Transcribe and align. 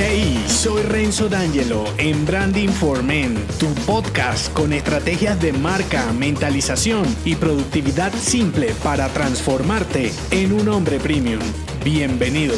Hey, 0.00 0.44
soy 0.46 0.82
Renzo 0.82 1.28
D'Angelo 1.28 1.84
en 1.98 2.24
Branding 2.24 2.68
for 2.68 3.02
Men, 3.02 3.34
tu 3.58 3.66
podcast 3.84 4.52
con 4.52 4.72
estrategias 4.72 5.40
de 5.40 5.52
marca, 5.52 6.12
mentalización 6.12 7.04
y 7.24 7.34
productividad 7.34 8.12
simple 8.12 8.72
para 8.84 9.08
transformarte 9.08 10.12
en 10.30 10.52
un 10.52 10.68
hombre 10.68 11.00
premium. 11.00 11.40
Bienvenido. 11.84 12.54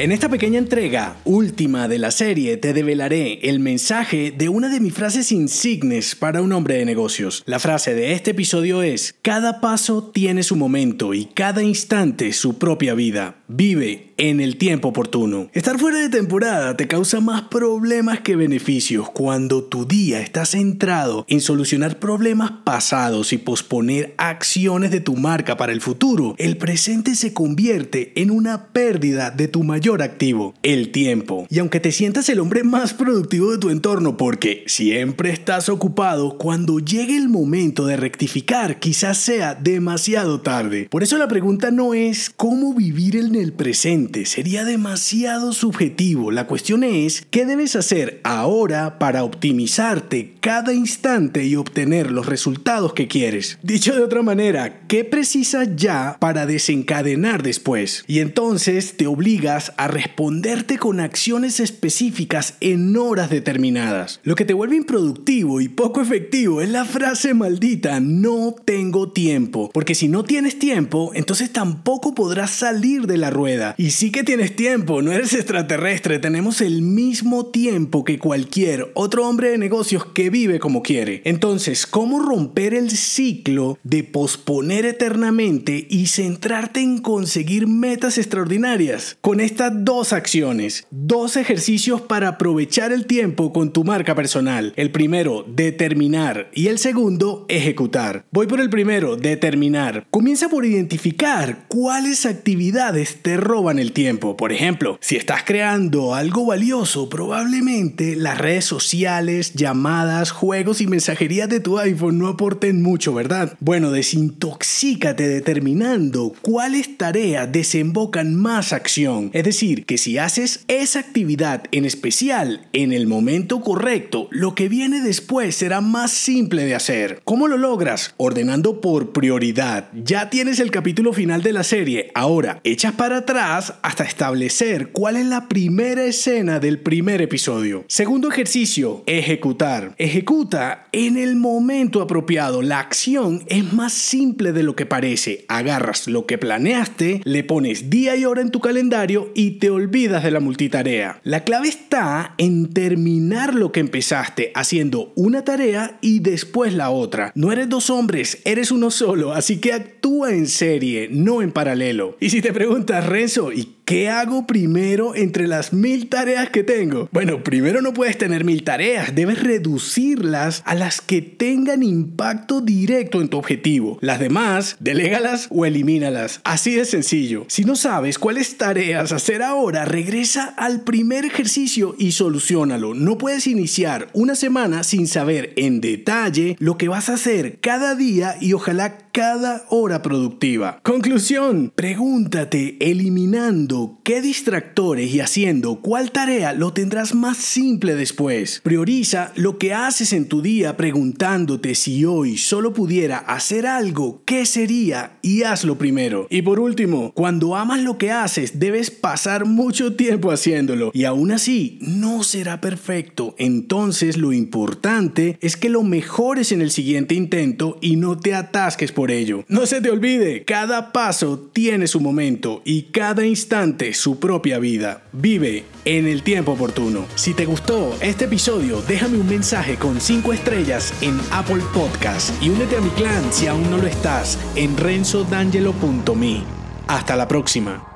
En 0.00 0.12
esta 0.12 0.30
pequeña 0.30 0.58
entrega, 0.58 1.18
última 1.26 1.86
de 1.86 1.98
la 1.98 2.10
serie, 2.10 2.56
te 2.56 2.72
develaré 2.72 3.40
el 3.42 3.60
mensaje 3.60 4.30
de 4.34 4.48
una 4.48 4.70
de 4.70 4.80
mis 4.80 4.94
frases 4.94 5.30
insignes 5.30 6.14
para 6.14 6.40
un 6.40 6.52
hombre 6.52 6.76
de 6.76 6.86
negocios. 6.86 7.42
La 7.44 7.58
frase 7.58 7.94
de 7.94 8.12
este 8.12 8.30
episodio 8.30 8.82
es, 8.82 9.14
cada 9.20 9.60
paso 9.60 10.04
tiene 10.04 10.42
su 10.42 10.56
momento 10.56 11.12
y 11.12 11.26
cada 11.26 11.62
instante 11.62 12.32
su 12.32 12.56
propia 12.56 12.94
vida. 12.94 13.42
Vive 13.46 14.09
en 14.20 14.40
el 14.40 14.58
tiempo 14.58 14.88
oportuno. 14.88 15.48
Estar 15.54 15.78
fuera 15.78 15.98
de 15.98 16.10
temporada 16.10 16.76
te 16.76 16.86
causa 16.86 17.20
más 17.20 17.42
problemas 17.42 18.20
que 18.20 18.36
beneficios 18.36 19.08
cuando 19.08 19.64
tu 19.64 19.86
día 19.86 20.20
está 20.20 20.44
centrado 20.44 21.24
en 21.26 21.40
solucionar 21.40 21.98
problemas 21.98 22.52
pasados 22.62 23.32
y 23.32 23.38
posponer 23.38 24.14
acciones 24.18 24.90
de 24.90 25.00
tu 25.00 25.16
marca 25.16 25.56
para 25.56 25.72
el 25.72 25.80
futuro. 25.80 26.34
El 26.36 26.58
presente 26.58 27.14
se 27.14 27.32
convierte 27.32 28.12
en 28.14 28.30
una 28.30 28.66
pérdida 28.74 29.30
de 29.30 29.48
tu 29.48 29.64
mayor 29.64 30.02
activo, 30.02 30.52
el 30.62 30.92
tiempo. 30.92 31.46
Y 31.48 31.58
aunque 31.58 31.80
te 31.80 31.90
sientas 31.90 32.28
el 32.28 32.40
hombre 32.40 32.62
más 32.62 32.92
productivo 32.92 33.50
de 33.52 33.58
tu 33.58 33.70
entorno 33.70 34.18
porque 34.18 34.64
siempre 34.66 35.30
estás 35.30 35.70
ocupado, 35.70 36.36
cuando 36.36 36.78
llegue 36.78 37.16
el 37.16 37.30
momento 37.30 37.86
de 37.86 37.96
rectificar 37.96 38.80
quizás 38.80 39.16
sea 39.16 39.54
demasiado 39.54 40.42
tarde. 40.42 40.88
Por 40.90 41.02
eso 41.02 41.16
la 41.16 41.28
pregunta 41.28 41.70
no 41.70 41.94
es 41.94 42.28
cómo 42.28 42.74
vivir 42.74 43.16
en 43.16 43.34
el 43.34 43.54
presente, 43.54 44.09
sería 44.24 44.64
demasiado 44.64 45.52
subjetivo. 45.52 46.30
La 46.30 46.46
cuestión 46.46 46.84
es, 46.84 47.26
¿qué 47.30 47.46
debes 47.46 47.76
hacer 47.76 48.20
ahora 48.24 48.98
para 48.98 49.24
optimizarte 49.24 50.34
cada 50.40 50.72
instante 50.72 51.44
y 51.44 51.56
obtener 51.56 52.10
los 52.10 52.26
resultados 52.26 52.92
que 52.92 53.08
quieres? 53.08 53.58
Dicho 53.62 53.94
de 53.94 54.02
otra 54.02 54.22
manera, 54.22 54.80
¿qué 54.88 55.04
precisas 55.04 55.68
ya 55.76 56.16
para 56.20 56.46
desencadenar 56.46 57.42
después? 57.42 58.04
Y 58.06 58.18
entonces 58.20 58.96
te 58.96 59.06
obligas 59.06 59.72
a 59.76 59.88
responderte 59.88 60.78
con 60.78 61.00
acciones 61.00 61.60
específicas 61.60 62.54
en 62.60 62.96
horas 62.96 63.30
determinadas. 63.30 64.20
Lo 64.22 64.34
que 64.34 64.44
te 64.44 64.54
vuelve 64.54 64.76
improductivo 64.76 65.60
y 65.60 65.68
poco 65.68 66.00
efectivo 66.00 66.60
es 66.60 66.68
la 66.68 66.84
frase 66.84 67.34
maldita, 67.34 68.00
no 68.00 68.54
tengo 68.64 69.12
tiempo. 69.12 69.70
Porque 69.72 69.94
si 69.94 70.08
no 70.08 70.24
tienes 70.24 70.58
tiempo, 70.58 71.12
entonces 71.14 71.52
tampoco 71.52 72.14
podrás 72.14 72.50
salir 72.50 73.06
de 73.06 73.16
la 73.16 73.30
rueda. 73.30 73.74
Y 73.78 73.90
sí 74.00 74.10
que 74.10 74.24
tienes 74.24 74.56
tiempo, 74.56 75.02
no 75.02 75.12
eres 75.12 75.34
extraterrestre, 75.34 76.18
tenemos 76.18 76.62
el 76.62 76.80
mismo 76.80 77.48
tiempo 77.48 78.02
que 78.02 78.18
cualquier 78.18 78.90
otro 78.94 79.28
hombre 79.28 79.50
de 79.50 79.58
negocios 79.58 80.06
que 80.06 80.30
vive 80.30 80.58
como 80.58 80.82
quiere. 80.82 81.20
Entonces, 81.26 81.86
¿cómo 81.86 82.18
romper 82.18 82.72
el 82.72 82.90
ciclo 82.92 83.78
de 83.82 84.02
posponer 84.02 84.86
eternamente 84.86 85.86
y 85.90 86.06
centrarte 86.06 86.80
en 86.80 86.96
conseguir 86.96 87.66
metas 87.66 88.16
extraordinarias? 88.16 89.18
Con 89.20 89.38
estas 89.38 89.84
dos 89.84 90.14
acciones, 90.14 90.86
dos 90.90 91.36
ejercicios 91.36 92.00
para 92.00 92.28
aprovechar 92.28 92.92
el 92.92 93.04
tiempo 93.04 93.52
con 93.52 93.70
tu 93.70 93.84
marca 93.84 94.14
personal. 94.14 94.72
El 94.76 94.92
primero, 94.92 95.44
determinar 95.46 96.50
y 96.54 96.68
el 96.68 96.78
segundo, 96.78 97.44
ejecutar. 97.50 98.24
Voy 98.30 98.46
por 98.46 98.62
el 98.62 98.70
primero, 98.70 99.16
determinar. 99.16 100.06
Comienza 100.10 100.48
por 100.48 100.64
identificar 100.64 101.66
cuáles 101.68 102.24
actividades 102.24 103.18
te 103.20 103.36
roban 103.36 103.78
el 103.80 103.92
tiempo. 103.92 104.36
Por 104.36 104.52
ejemplo, 104.52 104.98
si 105.00 105.16
estás 105.16 105.42
creando 105.44 106.14
algo 106.14 106.46
valioso, 106.46 107.08
probablemente 107.08 108.16
las 108.16 108.38
redes 108.38 108.64
sociales, 108.64 109.54
llamadas, 109.54 110.30
juegos 110.30 110.80
y 110.80 110.86
mensajería 110.86 111.46
de 111.46 111.60
tu 111.60 111.78
iPhone 111.78 112.18
no 112.18 112.28
aporten 112.28 112.82
mucho, 112.82 113.14
¿verdad? 113.14 113.56
Bueno, 113.60 113.90
desintoxícate 113.90 115.28
determinando 115.28 116.32
cuáles 116.42 116.96
tareas 116.96 117.50
desembocan 117.50 118.34
más 118.34 118.72
acción. 118.72 119.30
Es 119.32 119.44
decir, 119.44 119.86
que 119.86 119.98
si 119.98 120.18
haces 120.18 120.64
esa 120.68 121.00
actividad 121.00 121.64
en 121.72 121.84
especial 121.84 122.68
en 122.72 122.92
el 122.92 123.06
momento 123.06 123.60
correcto, 123.60 124.28
lo 124.30 124.54
que 124.54 124.68
viene 124.68 125.00
después 125.00 125.56
será 125.56 125.80
más 125.80 126.10
simple 126.10 126.64
de 126.64 126.74
hacer. 126.74 127.20
¿Cómo 127.24 127.48
lo 127.48 127.56
logras? 127.56 128.14
Ordenando 128.16 128.80
por 128.80 129.12
prioridad. 129.12 129.88
Ya 129.94 130.30
tienes 130.30 130.60
el 130.60 130.70
capítulo 130.70 131.12
final 131.12 131.42
de 131.42 131.52
la 131.52 131.64
serie. 131.64 132.10
Ahora, 132.14 132.60
echas 132.64 132.92
para 132.92 133.18
atrás 133.18 133.69
hasta 133.82 134.04
establecer 134.04 134.90
cuál 134.92 135.16
es 135.16 135.26
la 135.26 135.48
primera 135.48 136.04
escena 136.04 136.60
del 136.60 136.78
primer 136.78 137.22
episodio. 137.22 137.84
Segundo 137.88 138.30
ejercicio, 138.30 139.02
ejecutar. 139.06 139.94
Ejecuta 139.98 140.88
en 140.92 141.16
el 141.16 141.36
momento 141.36 142.02
apropiado. 142.02 142.62
La 142.62 142.80
acción 142.80 143.44
es 143.46 143.72
más 143.72 143.92
simple 143.92 144.52
de 144.52 144.62
lo 144.62 144.76
que 144.76 144.86
parece. 144.86 145.44
Agarras 145.48 146.08
lo 146.08 146.26
que 146.26 146.38
planeaste, 146.38 147.20
le 147.24 147.44
pones 147.44 147.90
día 147.90 148.16
y 148.16 148.24
hora 148.24 148.42
en 148.42 148.50
tu 148.50 148.60
calendario 148.60 149.30
y 149.34 149.52
te 149.52 149.70
olvidas 149.70 150.22
de 150.22 150.30
la 150.30 150.40
multitarea. 150.40 151.20
La 151.24 151.44
clave 151.44 151.68
está 151.68 152.34
en 152.38 152.72
terminar 152.72 153.54
lo 153.54 153.72
que 153.72 153.80
empezaste 153.80 154.52
haciendo 154.54 155.12
una 155.16 155.44
tarea 155.44 155.98
y 156.00 156.20
después 156.20 156.74
la 156.74 156.90
otra. 156.90 157.32
No 157.34 157.52
eres 157.52 157.68
dos 157.68 157.90
hombres, 157.90 158.38
eres 158.44 158.70
uno 158.70 158.90
solo, 158.90 159.32
así 159.32 159.58
que 159.58 159.72
actúa 159.72 160.32
en 160.32 160.46
serie, 160.46 161.08
no 161.10 161.42
en 161.42 161.52
paralelo. 161.52 162.16
Y 162.20 162.30
si 162.30 162.40
te 162.40 162.52
preguntas, 162.52 163.06
Renzo, 163.06 163.52
¿y 163.60 163.79
¿Qué 163.90 164.08
hago 164.08 164.46
primero 164.46 165.16
entre 165.16 165.48
las 165.48 165.72
mil 165.72 166.08
tareas 166.08 166.50
que 166.50 166.62
tengo? 166.62 167.08
Bueno, 167.10 167.42
primero 167.42 167.82
no 167.82 167.92
puedes 167.92 168.16
tener 168.16 168.44
mil 168.44 168.62
tareas, 168.62 169.16
debes 169.16 169.42
reducirlas 169.42 170.62
a 170.64 170.76
las 170.76 171.00
que 171.00 171.22
tengan 171.22 171.82
impacto 171.82 172.60
directo 172.60 173.20
en 173.20 173.26
tu 173.26 173.36
objetivo. 173.36 173.98
Las 174.00 174.20
demás, 174.20 174.76
delégalas 174.78 175.48
o 175.50 175.66
elimínalas. 175.66 176.40
Así 176.44 176.76
de 176.76 176.84
sencillo. 176.84 177.46
Si 177.48 177.64
no 177.64 177.74
sabes 177.74 178.20
cuáles 178.20 178.56
tareas 178.56 179.10
hacer 179.10 179.42
ahora, 179.42 179.84
regresa 179.86 180.44
al 180.56 180.82
primer 180.82 181.24
ejercicio 181.24 181.96
y 181.98 182.12
solucionalo. 182.12 182.94
No 182.94 183.18
puedes 183.18 183.48
iniciar 183.48 184.06
una 184.12 184.36
semana 184.36 184.84
sin 184.84 185.08
saber 185.08 185.52
en 185.56 185.80
detalle 185.80 186.54
lo 186.60 186.78
que 186.78 186.86
vas 186.86 187.08
a 187.08 187.14
hacer 187.14 187.58
cada 187.60 187.96
día 187.96 188.36
y 188.40 188.52
ojalá 188.52 188.98
cada 189.10 189.64
hora 189.68 190.00
productiva. 190.00 190.78
Conclusión, 190.84 191.72
pregúntate 191.74 192.76
eliminando 192.78 193.79
qué 194.04 194.20
distractores 194.20 195.14
y 195.14 195.20
haciendo 195.20 195.80
cuál 195.80 196.10
tarea 196.10 196.52
lo 196.52 196.72
tendrás 196.72 197.14
más 197.14 197.36
simple 197.36 197.94
después. 197.94 198.60
Prioriza 198.62 199.32
lo 199.36 199.58
que 199.58 199.74
haces 199.74 200.12
en 200.12 200.28
tu 200.28 200.42
día 200.42 200.76
preguntándote 200.76 201.74
si 201.74 202.04
hoy 202.04 202.36
solo 202.36 202.72
pudiera 202.72 203.18
hacer 203.18 203.66
algo, 203.66 204.22
¿qué 204.24 204.46
sería? 204.46 205.18
Y 205.22 205.42
hazlo 205.42 205.78
primero. 205.78 206.26
Y 206.30 206.42
por 206.42 206.60
último, 206.60 207.12
cuando 207.14 207.56
amas 207.56 207.80
lo 207.80 207.98
que 207.98 208.10
haces, 208.10 208.58
debes 208.58 208.90
pasar 208.90 209.44
mucho 209.44 209.94
tiempo 209.96 210.30
haciéndolo 210.30 210.90
y 210.92 211.04
aún 211.04 211.30
así 211.30 211.78
no 211.80 212.22
será 212.22 212.60
perfecto. 212.60 213.34
Entonces 213.38 214.16
lo 214.16 214.32
importante 214.32 215.38
es 215.40 215.56
que 215.56 215.68
lo 215.68 215.82
mejores 215.82 216.52
en 216.52 216.62
el 216.62 216.70
siguiente 216.70 217.14
intento 217.14 217.78
y 217.80 217.96
no 217.96 218.18
te 218.18 218.34
atasques 218.34 218.92
por 218.92 219.10
ello. 219.10 219.44
No 219.48 219.66
se 219.66 219.80
te 219.80 219.90
olvide, 219.90 220.44
cada 220.44 220.92
paso 220.92 221.50
tiene 221.52 221.86
su 221.86 222.00
momento 222.00 222.62
y 222.64 222.82
cada 222.84 223.26
instante 223.26 223.69
su 223.92 224.18
propia 224.18 224.58
vida. 224.58 225.02
Vive 225.12 225.64
en 225.84 226.06
el 226.06 226.22
tiempo 226.22 226.52
oportuno. 226.52 227.06
Si 227.14 227.34
te 227.34 227.46
gustó 227.46 227.96
este 228.00 228.26
episodio, 228.26 228.82
déjame 228.82 229.18
un 229.18 229.28
mensaje 229.28 229.76
con 229.76 230.00
5 230.00 230.32
estrellas 230.32 230.92
en 231.02 231.18
Apple 231.30 231.62
Podcast 231.72 232.30
y 232.42 232.50
únete 232.50 232.76
a 232.76 232.80
mi 232.80 232.90
clan 232.90 233.32
si 233.32 233.46
aún 233.46 233.70
no 233.70 233.78
lo 233.78 233.86
estás 233.86 234.38
en 234.56 234.76
renzodangelo.me. 234.76 236.42
Hasta 236.88 237.16
la 237.16 237.28
próxima. 237.28 237.89